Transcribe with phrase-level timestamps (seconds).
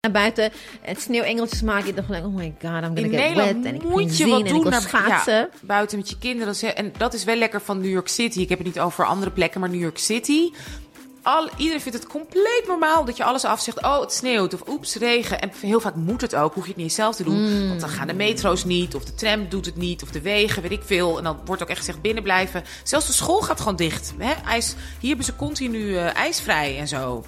[0.00, 1.86] naar buiten het sneeuwengeltjes maken.
[1.86, 3.64] Je dacht gelijk, oh my god, I'm gonna In get Nederland wet.
[3.64, 5.34] En ik moet je wat en ik doen naar- schaatsen.
[5.34, 6.76] ja, buiten met je kinderen.
[6.76, 8.40] En dat is wel lekker van New York City.
[8.40, 10.50] Ik heb het niet over andere plekken, maar New York City.
[11.22, 13.82] Al, iedereen vindt het compleet normaal dat je alles afzegt.
[13.82, 15.40] Oh, het sneeuwt of oeps, regen.
[15.40, 17.68] En heel vaak moet het ook, hoef je het niet zelf te doen.
[17.68, 20.62] Want dan gaan de metro's niet, of de tram doet het niet, of de wegen,
[20.62, 21.18] weet ik veel.
[21.18, 22.62] En dan wordt ook echt gezegd binnen blijven.
[22.82, 24.12] Zelfs de school gaat gewoon dicht.
[24.18, 24.32] Hè?
[24.46, 27.24] IJs, hier hebben ze continu eh, ijsvrij en zo.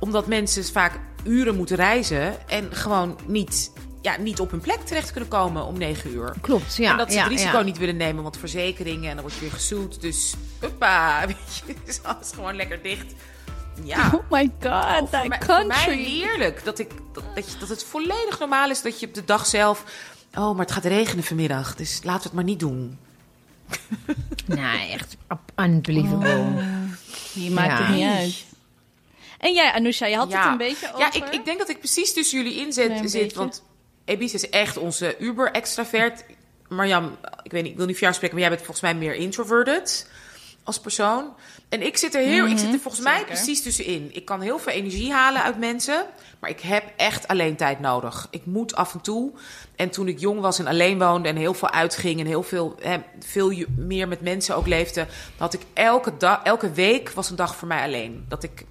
[0.00, 5.10] Omdat mensen vaak uren moeten reizen en gewoon niet, ja, niet op hun plek terecht
[5.10, 6.34] kunnen komen om negen uur.
[6.40, 6.90] Klopt, ja.
[6.90, 7.62] en dat ze ja, het risico ja.
[7.62, 10.00] niet willen nemen, want verzekeringen en dan word je weer gezoet.
[10.00, 13.12] Dus, huppa, weet je, is alles gewoon lekker dicht.
[13.84, 14.10] Ja.
[14.14, 16.04] Oh my god, Oh, that mij, voor mij country.
[16.04, 16.64] heerlijk.
[16.64, 19.46] Dat, ik, dat, dat, je, dat het volledig normaal is dat je op de dag
[19.46, 19.84] zelf...
[20.34, 22.98] Oh, maar het gaat regenen vanmiddag, dus laten we het maar niet doen.
[24.46, 25.16] Nee, echt
[25.56, 26.44] unbelievable.
[27.32, 27.84] Je maakt Ja.
[27.84, 28.44] het niet uit.
[29.44, 30.98] En jij, Anousha, je had het een beetje over...
[30.98, 32.86] Ja, ik, ik denk dat ik precies tussen jullie in zit.
[32.86, 33.36] Klein zit beetje.
[33.38, 33.62] want
[34.04, 36.24] Ebis is echt onze uber-extravert.
[36.68, 38.94] Marjam, ik weet niet, ik wil niet voor jou spreken, maar jij bent volgens mij
[38.94, 40.10] meer introverted
[40.64, 41.32] als persoon.
[41.68, 44.10] En ik zit er heel, ik zit er volgens mij precies tussenin.
[44.12, 46.06] Ik kan heel veel energie halen uit mensen,
[46.38, 48.26] maar ik heb echt alleen tijd nodig.
[48.30, 49.32] Ik moet af en toe.
[49.76, 52.74] En toen ik jong was en alleen woonde en heel veel uitging en heel veel,
[52.80, 57.36] hè, veel meer met mensen ook leefde, had ik elke dag, elke week was een
[57.36, 58.24] dag voor mij alleen.
[58.28, 58.64] Dat ik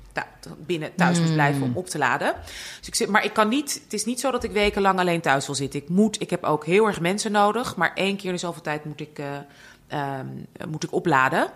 [0.57, 2.35] binnen thuis moest blijven om op te laden.
[2.77, 3.81] Dus ik zit, maar ik kan niet.
[3.83, 5.81] Het is niet zo dat ik wekenlang alleen thuis wil zitten.
[5.81, 6.21] Ik moet.
[6.21, 7.75] Ik heb ook heel erg mensen nodig.
[7.75, 9.25] Maar één keer in de zoveel tijd moet ik, eh,
[9.93, 11.51] ehm, moet ik opladen.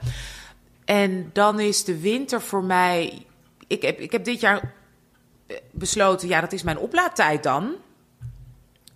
[0.86, 3.26] En dan is de winter voor mij.
[3.68, 4.74] Ik heb, ik heb dit jaar
[5.72, 6.28] besloten.
[6.28, 7.76] Ja, dat is mijn oplaadtijd dan.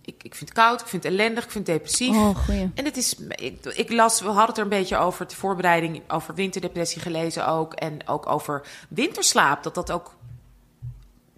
[0.01, 0.81] Ik, ik vind het koud.
[0.81, 1.43] Ik vind het ellendig.
[1.43, 2.15] Ik vind het depressief.
[2.15, 2.71] Oh, goeie.
[2.75, 6.01] En het is, ik, ik las, we hadden het er een beetje over de voorbereiding,
[6.07, 7.73] over winterdepressie gelezen ook.
[7.73, 10.13] En ook over winterslaap, dat dat ook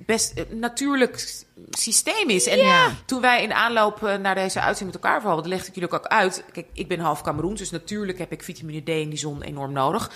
[0.05, 2.47] best een natuurlijk s- systeem is.
[2.47, 2.57] En
[3.05, 6.05] toen wij in aanloop eh, naar deze uitzending met elkaar vallen, legde ik jullie ook
[6.05, 6.43] uit.
[6.51, 9.71] Kijk, ik ben half Cameroens, dus natuurlijk heb ik vitamine D in die zon enorm
[9.71, 10.11] nodig.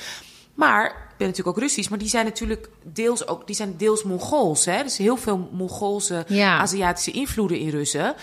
[0.53, 4.03] Maar ik ben natuurlijk ook Russisch, maar die zijn natuurlijk deels ook, die zijn deels
[4.03, 4.65] Mongools.
[4.65, 4.83] Hè?
[4.83, 6.57] Dus heel veel Mongoolse Ja.
[6.57, 8.15] Aziatische invloeden in Russen.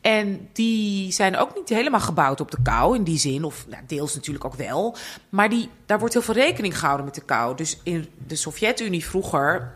[0.00, 3.44] En die zijn ook niet helemaal gebouwd op de kou in die zin.
[3.44, 4.96] Of nou, deels natuurlijk ook wel.
[5.28, 7.56] Maar die, daar wordt heel veel rekening gehouden met de kou.
[7.56, 9.74] Dus in de Sovjet-Unie vroeger.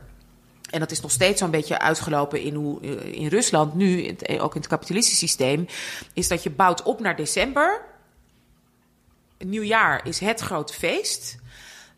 [0.70, 3.74] En dat is nog steeds zo'n beetje uitgelopen in, hoe, eh, in Rusland.
[3.74, 5.66] Nu, het- ook in het kapitalistische systeem.
[6.12, 7.80] Is dat je bouwt op naar december.
[9.38, 11.36] Nieuwjaar is het grote feest.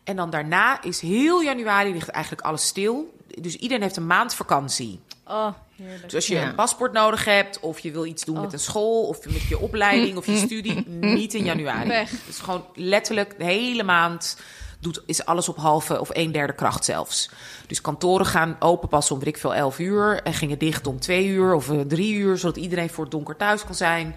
[0.03, 3.17] En dan daarna is heel januari ligt eigenlijk alles stil.
[3.41, 4.99] Dus iedereen heeft een maand vakantie.
[5.27, 6.01] Oh, heerlijk.
[6.03, 6.47] Dus als je Ja.
[6.47, 9.59] een paspoort nodig hebt, of je wil iets doen met een school, of met je
[9.59, 11.87] opleiding of je studie, niet in januari.
[11.87, 12.09] Weg.
[12.11, 14.37] Het is gewoon letterlijk de hele maand
[14.79, 17.29] doet, is alles op halve of een derde kracht zelfs.
[17.67, 20.99] Dus kantoren gaan open pas om, weet ik veel, 11 uur en gingen dicht om
[20.99, 24.15] twee uur of eh, drie uur, zodat iedereen voor het donker thuis kan zijn.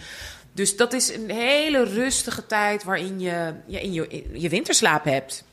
[0.53, 5.45] Dus dat is een hele rustige tijd waarin je ja, in je, je winterslaap hebt.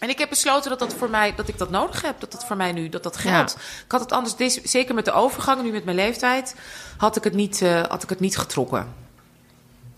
[0.00, 2.20] En ik heb besloten dat, dat, voor mij, dat ik dat nodig heb.
[2.20, 3.52] Dat dat voor mij nu dat dat geldt.
[3.84, 6.54] Ik had het anders, deze- zeker met de overgang, nu met mijn leeftijd,
[6.96, 8.94] had ik het niet, eh, had ik het niet getrokken.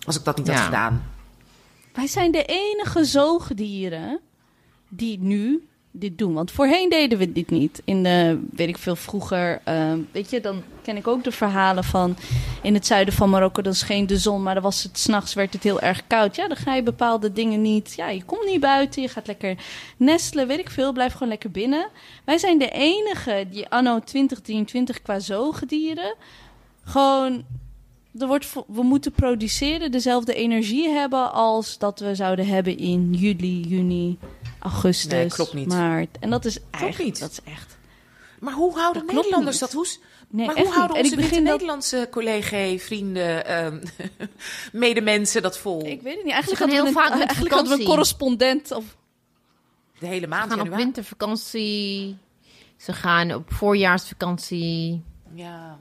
[0.07, 0.53] Als ik dat niet Ja.
[0.55, 1.13] had gedaan.
[1.95, 4.21] Wij zijn de enige zoogdieren
[4.89, 6.35] die nu dit doen.
[6.35, 7.83] Want voorheen deden we dit niet.
[7.85, 9.61] In de, weet ik veel, vroeger.
[9.65, 12.17] ehm, weet je, dan ken ik ook de verhalen van...
[12.63, 14.43] in het zuiden van Marokko, dan scheen de zon...
[14.43, 16.37] maar dan was het s'nachts, werd het heel erg koud.
[16.37, 17.95] Ja, dan ga je bepaalde dingen niet...
[17.97, 19.57] Ja, je komt niet buiten, je gaat lekker
[19.97, 20.93] nestelen, weet ik veel.
[20.93, 21.89] Blijf gewoon lekker binnen.
[22.25, 26.15] Wij zijn de enige die anno 2023 qua zoogdieren...
[26.85, 27.45] gewoon
[28.19, 33.61] er wordt, we moeten produceren, dezelfde energie hebben als dat we zouden hebben in juli,
[33.61, 34.19] juni,
[34.59, 35.69] augustus, Nee, klopt niet.
[35.69, 36.19] maart.
[36.21, 37.21] En dat is echt, niet.
[37.21, 37.77] dat is echt.
[38.41, 39.73] Maar hoe houden Dat klopt Nederlanders dat?
[39.73, 39.87] Hoe,
[40.29, 43.83] Nee, maar echt hoe houden onze ik begin witte dat- Nederlandse collega's, vrienden, ehm
[44.73, 45.87] medemensen dat vol?
[45.87, 46.33] Ik weet het niet.
[46.33, 48.85] Eigenlijk gaan hadden we heel een, vaak met eigenlijk hadden we een correspondent of
[49.99, 52.17] de hele Ze maand gaan op wintervakantie.
[52.77, 55.03] Ze gaan op voorjaarsvakantie.
[55.35, 55.79] Ja.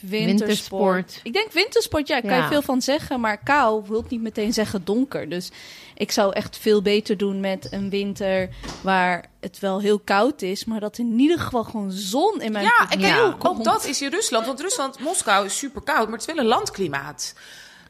[0.00, 0.40] Wintersport.
[0.40, 1.20] Wintersport.
[1.22, 4.52] Ik denk wintersport, ja, daar kan je veel van zeggen, maar kou wil niet meteen
[4.52, 5.28] zeggen donker.
[5.28, 5.50] Dus
[5.94, 8.48] ik zou echt veel beter doen met een winter
[8.82, 12.64] waar het wel heel koud is, maar dat in ieder geval gewoon zon in mijn
[12.64, 13.20] Ja, en kijk, Ja.
[13.22, 14.46] ook- ook dat is in Rusland.
[14.46, 17.34] Want Rusland, Moskou is super koud, maar het is wel een landklimaat.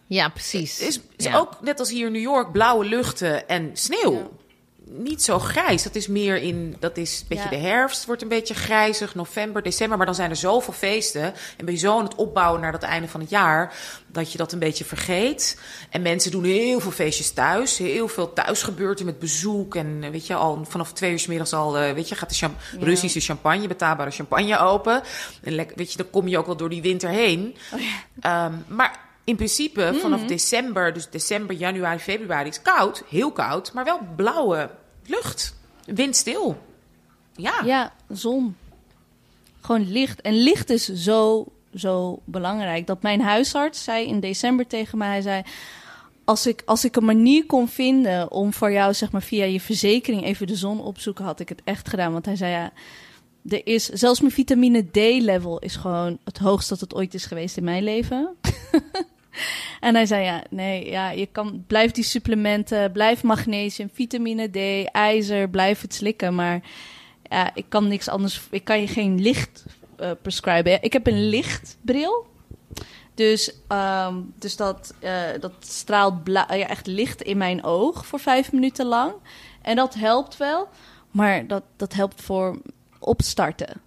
[0.07, 0.79] Ja, precies.
[0.79, 1.39] Het is, is Ja.
[1.39, 4.31] ook net als hier in New York blauwe luchten en sneeuw.
[4.93, 5.83] Niet zo grijs.
[5.83, 7.51] Dat is meer in, dat is een beetje Ja.
[7.51, 9.97] de herfst, wordt een beetje grijzig, november, december.
[9.97, 11.23] Maar dan zijn er zoveel feesten.
[11.57, 13.75] En ben je zo aan het opbouwen naar dat einde van het jaar,
[14.07, 15.61] dat je dat een beetje vergeet.
[15.91, 17.79] En mensen doen heel veel feestjes thuis.
[17.79, 19.75] Heel veel thuis gebeurt er met bezoek.
[19.75, 22.29] En eh, weet je, al vanaf twee uur 's middags al, eh, weet je, gaat
[22.31, 22.51] de Ja.
[22.85, 25.03] Russische champagne, betaalbare champagne open.
[25.43, 27.57] En lekker, weet je, dan kom je ook wel door die winter heen.
[28.21, 33.85] Ehm, maar in principe vanaf december, dus december, januari, februari, is koud, heel koud, maar
[33.85, 34.71] wel blauwe
[35.07, 35.55] lucht,
[35.85, 36.59] windstil.
[37.35, 38.57] Ja, Ja, zon.
[39.61, 40.21] Gewoon licht.
[40.21, 42.87] En licht is zo, zo belangrijk.
[42.87, 45.43] Dat mijn huisarts zei in december tegen mij, hij zei...
[46.25, 49.61] Als ik, als ik een manier kon vinden om voor jou, zeg maar, via je
[49.61, 52.13] verzekering even de zon opzoeken, had ik het echt gedaan.
[52.13, 52.73] Want hij zei, ja,
[53.49, 57.57] er is, zelfs mijn vitamine D-level is gewoon het hoogst dat het ooit is geweest
[57.57, 58.37] in mijn leven.
[59.81, 64.91] en hij zei, ja, nee, ja, je kan, blijf die supplementen, blijf magnesium, vitamine D,
[64.91, 66.35] ijzer, blijf het slikken.
[66.35, 66.61] Maar
[67.23, 68.41] ja, ik kan niks anders.
[68.51, 69.65] Ik kan je geen licht
[69.97, 70.83] eh prescriben.
[70.83, 72.27] Ik heb een lichtbril.
[73.15, 78.53] Dus, ehm, dus dat, eh, dat straalt ja, echt licht in mijn oog voor vijf
[78.53, 79.13] minuten lang.
[79.63, 80.69] En dat helpt wel.
[81.11, 82.59] Maar dat, dat helpt voor
[82.99, 83.81] opstarten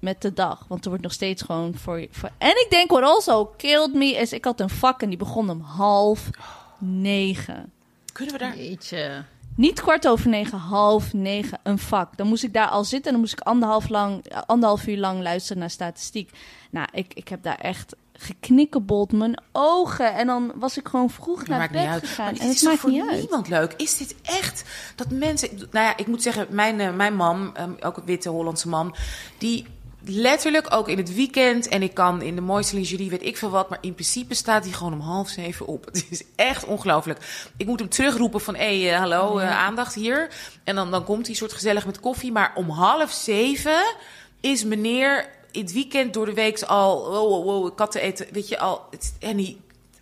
[0.00, 0.64] met de dag.
[0.68, 2.30] Want er wordt nog steeds gewoon voor, voor...
[2.38, 4.32] En ik denk what also killed me is...
[4.32, 6.30] Ik had een vak en die begon om half
[6.78, 7.72] negen.
[8.12, 8.56] kunnen we daar...
[8.56, 9.24] Jeetje.
[9.54, 12.16] Niet kwart over negen, half negen, een vak.
[12.16, 15.22] Dan moest ik daar al zitten en dan moest ik anderhalf, lang, anderhalf uur lang
[15.22, 16.30] luisteren naar statistiek.
[16.70, 20.14] Nou, ik, ik heb daar echt geknikkebold mijn ogen.
[20.14, 22.06] En dan was ik gewoon vroeg naar maakt bed niet uit.
[22.06, 22.24] gegaan.
[22.24, 23.20] Maar dit En is het toch maakt voor niet uit.
[23.20, 23.74] niemand leuk?
[23.76, 24.64] Is dit echt
[24.94, 25.48] dat mensen...
[25.56, 28.94] Nou ja, ik moet zeggen, mijn, eh, mijn man, ehm, ook een witte Hollandse man...
[29.38, 29.66] die
[30.04, 31.68] letterlijk ook in het weekend...
[31.68, 33.68] en ik kan in de mooiste lingerie, weet ik veel wat...
[33.68, 35.84] maar in principe staat hij gewoon om half zeven op.
[35.92, 37.50] Het is echt ongelooflijk.
[37.56, 38.54] Ik moet hem terugroepen van...
[38.54, 40.28] hé, hey, eh, hallo, eh, aandacht hier.
[40.64, 42.32] En dan, dan komt hij soort gezellig met koffie.
[42.32, 43.94] Maar om half zeven
[44.40, 47.10] is meneer in het weekend door de week al...
[47.10, 48.86] wow, wow, wow, katten eten, weet je, al...
[48.90, 49.56] Het, en hij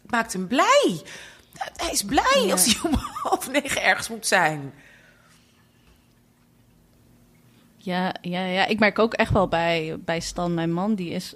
[0.06, 1.00] maakt hem blij.
[1.76, 2.52] Hij is blij Ja.
[2.52, 4.72] als hij om half negen ergens moet zijn.
[7.88, 11.34] Ja, ja, ja, ik merk ook echt wel bij, bij Stan, mijn man, die is...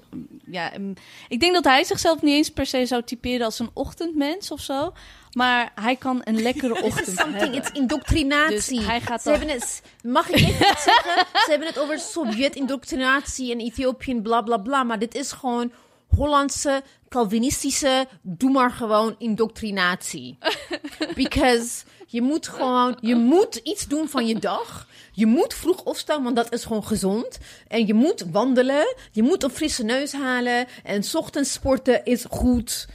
[0.51, 0.95] Ja, mm,
[1.29, 4.61] ik denk dat hij zichzelf niet eens per se zou typeren als een ochtendmens of
[4.61, 4.93] zo.
[5.33, 7.59] Maar hij kan een lekkere ochtend Something, hebben.
[7.59, 8.77] it's indoctrinatie.
[8.79, 11.27] Dus hij gaat Ze dan- hebben het, mag ik even iets zeggen?
[11.45, 14.83] Ze hebben het over Sovjet-indoctrinatie en Ethiopië, bla bla bla.
[14.83, 15.73] Maar dit is gewoon
[16.17, 20.39] Hollandse, Calvinistische, doe maar gewoon indoctrinatie.
[21.15, 24.87] Because je moet gewoon, je moet iets doen van je dag.
[25.13, 27.39] Je moet vroeg opstaan, want dat is gewoon gezond.
[27.69, 28.95] En je moet wandelen.
[29.13, 30.67] Je moet een frisse neus halen.
[30.85, 32.89] En ochtends sporten is goed.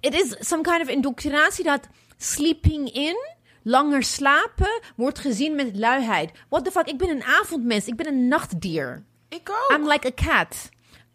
[0.00, 1.80] Het is some kind of indoctrinatie dat
[2.16, 3.16] sleeping in,
[3.62, 6.30] langer slapen, wordt gezien met luiheid.
[6.48, 6.86] What the fuck?
[6.86, 7.86] Ik ben een avondmens.
[7.86, 9.04] Ik ben een nachtdier.
[9.28, 9.78] Ik ook.
[9.78, 10.68] I'm like a cat.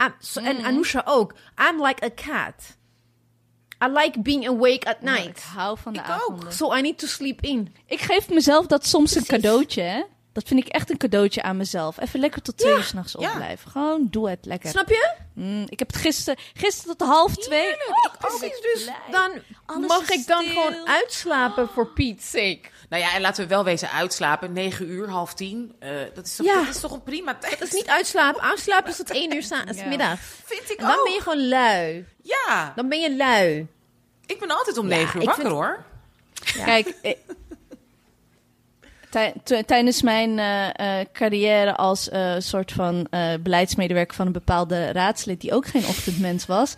[0.03, 1.33] I'm, so- En Anousha ook.
[1.69, 2.77] I'm like a cat.
[3.83, 5.43] I like being awake at Ik night.
[5.43, 6.11] hou van de Ik ook.
[6.11, 6.53] avonden.
[6.53, 7.75] So I need to sleep in.
[7.85, 10.01] Ik geef mezelf dat soms een cadeautje, hè?
[10.33, 11.99] Dat vind ik echt een cadeautje aan mezelf.
[11.99, 13.29] Even lekker tot twee uur s'nachts ja.
[13.31, 13.71] opblijven.
[13.71, 14.69] Gewoon doe het lekker.
[14.69, 15.13] Snap je?
[15.33, 17.67] Mm, ik heb het gisteren, gisteren tot half twee.
[17.67, 18.95] Oh, Precies, dus blij.
[19.11, 19.31] dan
[19.65, 20.53] Alles mag ik dan stil.
[20.61, 22.61] gewoon uitslapen voor Pete's sake.
[22.89, 24.53] Nou ja, en laten we wel wezen uitslapen.
[24.53, 25.75] 9 uur, half tien.
[25.79, 26.55] Eh, dat, is toch, Ja.
[26.63, 27.59] dat is toch een prima tijd?
[27.59, 28.41] Dat is niet uitslapen.
[28.41, 29.85] Uitslapen is tot één uur Ja.
[29.87, 30.19] middag.
[30.45, 31.03] Vind ik En dan ook.
[31.03, 32.05] ben je gewoon lui.
[32.21, 33.67] Ja, Dan ben je lui.
[34.25, 35.83] ik ben altijd om Ja, 9 uur ik wakker vind- hoor.
[36.65, 37.13] Kijk, eh,
[39.65, 45.41] tijdens mijn eh, eh, carrière als eh, soort van eh, beleidsmedewerker van een bepaalde raadslid
[45.41, 46.75] die ook geen ochtendmens was.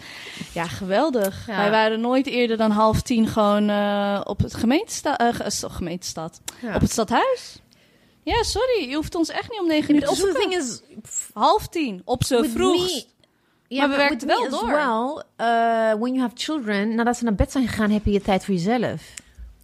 [0.54, 1.48] Ja, geweldig.
[1.48, 1.58] Ja.
[1.58, 5.66] Wij waren nooit eerder dan half tien gewoon eh, op het gemeentesta eh, ge- st-
[5.70, 6.42] gemeentestad.
[6.62, 6.76] Ja.
[6.76, 7.58] Op het stadhuis.
[8.24, 10.40] Ja, sorry, je hoeft ons echt niet om negen uur te zoeken.
[10.40, 10.82] thing is,
[11.34, 12.96] Half tien, op z'n vroegst.
[12.96, 13.12] me-
[13.68, 14.70] Ja, Maar we with wel me as door.
[14.72, 18.22] well, uh, when you have children, nadat ze naar bed zijn gegaan, heb je je
[18.22, 19.02] tijd voor jezelf.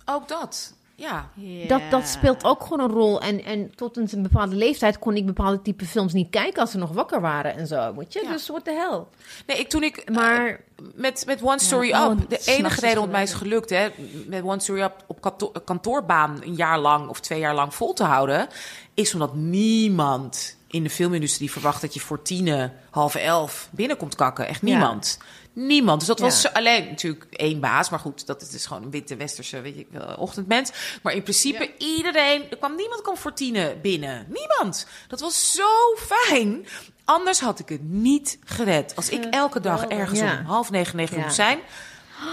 [0.06, 0.74] Ook dat.
[1.00, 1.30] Ja.
[1.68, 3.22] Dat, dat speelt ook gewoon een rol.
[3.22, 6.78] En, en tot een bepaalde leeftijd kon ik bepaalde type films niet kijken als ze
[6.78, 7.96] nog wakker waren en zo.
[7.96, 8.22] Weet je?
[8.24, 8.32] Ja.
[8.32, 9.04] Dus what the hell.
[9.46, 10.62] Nee, ik, toen ik Maar
[10.96, 13.88] met, met One Story oh, Up, de enige reden om mij is gelukt, hè,
[14.28, 17.94] met One Story Up op kanto- kantoorbaan een jaar lang of twee jaar lang vol
[17.94, 18.48] te houden,
[18.94, 24.48] is omdat niemand in de filmindustrie verwacht dat je voor tien, half elf binnenkomt kakken.
[24.48, 25.18] Echt niemand.
[25.68, 26.00] Niemand.
[26.00, 26.50] Dus dat was Ja.
[26.54, 27.90] alleen natuurlijk één baas.
[27.90, 30.72] Maar goed, dat is dus gewoon een witte westerse weet ik, wel, ochtendmens.
[31.04, 32.44] Maar in principe iedereen...
[32.50, 33.34] Er kwam niemand kwam voor
[33.82, 34.26] binnen.
[34.30, 34.88] Niemand.
[35.08, 36.66] Dat was zo fijn.
[37.06, 38.96] Anders had ik het niet gered.
[38.96, 40.38] Als ik elke dag ergens Ja.
[40.40, 41.60] om half negen, negen moest zijn...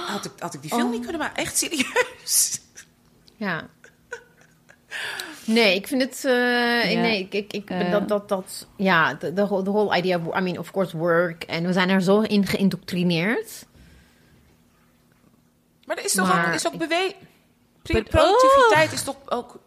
[0.06, 1.42] Had ik, had ik die film niet kunnen maken.
[1.42, 2.61] Echt serieus.
[3.37, 3.68] ja.
[5.47, 6.25] Nee, ik vind het.
[6.25, 7.00] eh, Ja.
[7.00, 7.91] Nee, ik, ik, ik Eh.
[7.91, 8.67] dat, dat, dat.
[8.76, 10.38] Ja, de the, whole- the whole idea of.
[10.38, 11.43] I mean, of course, work.
[11.45, 13.65] En we zijn er zo in geïndoctrineerd.
[15.85, 19.61] Maar er is toch Maar ook, is ook But- Productiviteit is toch ook...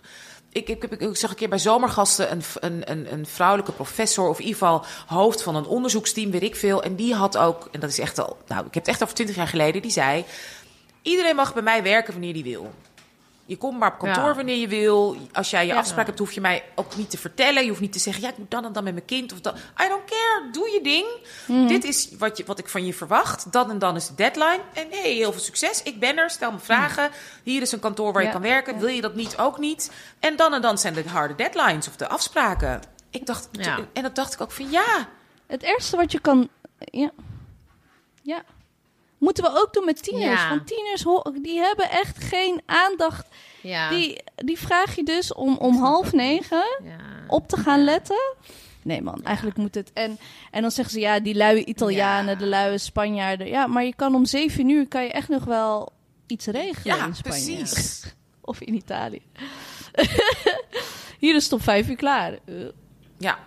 [0.51, 4.29] Ik, ik, ik, ik zag een keer bij zomergasten een, een, een, een vrouwelijke professor...
[4.29, 6.83] of in ieder geval hoofd van een onderzoeksteam, weet ik veel.
[6.83, 8.37] En die had ook, en dat is echt al...
[8.47, 9.81] Nou, ik heb het echt over twintig jaar geleden.
[9.81, 10.25] Die zei,
[11.01, 12.71] iedereen mag bij mij werken wanneer die wil.
[13.49, 14.33] Je komt maar op kantoor Ja.
[14.35, 15.17] wanneer je wil.
[15.33, 15.79] Als jij je Ja.
[15.79, 17.63] afspraak hebt, hoef je mij ook niet te vertellen.
[17.63, 19.31] Je hoeft niet te zeggen, ja, ik moet dan en dan met mijn kind.
[19.33, 19.55] Of dat.
[19.57, 21.05] I don't care, doe je ding.
[21.47, 21.67] Mhm.
[21.67, 23.51] Dit is wat, je, wat ik van je verwacht.
[23.51, 24.59] Dan en dan is de deadline.
[24.73, 25.83] En hey, heel veel succes.
[25.83, 27.09] Ik ben er, stel me vragen.
[27.43, 28.79] Hier is een kantoor waar je kan werken.
[28.79, 29.91] Wil je dat niet, ook niet.
[30.19, 32.81] En dan en dan zijn de harde deadlines of de afspraken.
[33.09, 33.79] Ik dacht, Ja.
[33.93, 35.07] En dat dacht ik ook van, ja.
[35.47, 36.49] Het ergste wat je kan...
[36.79, 37.11] Ja.
[38.21, 38.43] Ja.
[39.19, 40.41] Moeten we ook doen met tieners.
[40.41, 40.49] Ja.
[40.49, 41.05] Want tieners,
[41.41, 43.27] die hebben echt geen aandacht.
[43.61, 43.89] Ja.
[43.89, 46.63] Die, die vraag je dus om, om half negen
[47.27, 48.35] op te gaan letten.
[48.81, 49.93] Nee man, eigenlijk moet het...
[49.93, 50.17] En,
[50.51, 53.47] en dan zeggen ze, ja, die luie Italianen, de luie Spanjaarden.
[53.47, 55.91] Ja, maar je kan om zeven uur kan je echt nog wel
[56.27, 57.55] iets regelen Ja, in Spanje.
[57.57, 58.03] precies.
[58.41, 59.21] Of in Italië.
[61.19, 62.31] Hier is het om vijf uur klaar.
[62.45, 62.55] Eh.
[63.17, 63.39] Ja,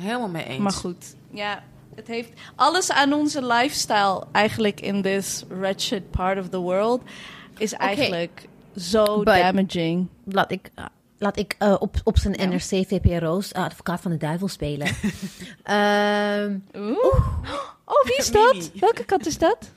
[0.00, 0.58] helemaal mee eens.
[0.62, 1.64] Maar goed, ja,
[1.94, 7.02] het heeft alles aan onze lifestyle eigenlijk in this wretched part of the world
[7.58, 10.06] is eigenlijk zo But- damaging.
[10.24, 10.70] Laat ik.
[10.78, 10.84] uh,
[11.18, 12.44] Laat ik eh, op, op zijn Ja.
[12.46, 14.86] NRC VPRO's uh, advocaat van de duivel spelen.
[15.62, 17.14] Ehm, Oeh.
[17.84, 18.70] Oh, wie is dat?
[18.74, 19.72] Welke kat is dat?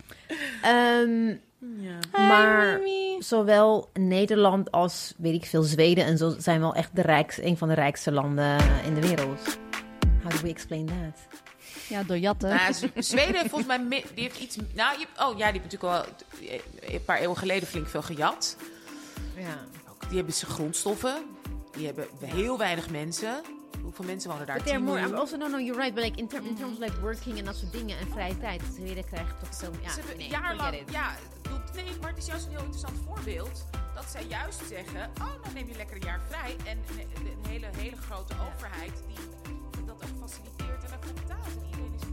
[0.61, 1.27] ehm,
[1.79, 1.99] Ja.
[2.11, 3.21] Maar- Mimi.
[3.21, 7.57] zowel Nederland als, weet ik veel, Zweden en zo zijn wel echt de rijkste, een
[7.57, 9.57] van de rijkste landen in de wereld.
[10.23, 11.41] How do we explain that?
[11.89, 12.49] Ja, door jatten.
[12.49, 14.57] Nou, Zweden heeft volgens mij mi- die heeft iets.
[14.73, 16.05] Nou, je, oh ja, die heeft natuurlijk al
[16.47, 18.55] eh, een paar eeuwen geleden flink veel gejat.
[19.35, 19.65] Ja.
[19.89, 21.23] Ook, Die hebben ze grondstoffen.
[21.71, 23.41] Die hebben heel weinig mensen.
[23.83, 24.55] Hoeveel mensen wonen daar?
[24.55, 25.19] But they're 10 more, miljoen.
[25.19, 27.45] also, no, no, you're right, but like in, term, in terms of like working en
[27.45, 30.77] dat soort dingen en vrije tijd, Zweden krijgt toch veel ja, ze hebben nee, jaarlang.
[30.91, 31.15] Ja,
[31.75, 33.65] nee, maar het is juist een heel interessant voorbeeld.
[33.95, 36.55] Dat zij juist zeggen: Oh, dan neem je lekker een jaar vrij.
[36.65, 40.64] En een, een hele, hele grote overheid die dat ook faciliteert
[40.95, 42.04] a couple thousand even.